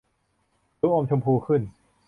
[0.79, 1.61] ดูอมชมพูขึ้น